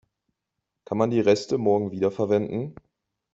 [0.83, 2.73] Kann man die Reste morgen wiederverwenden?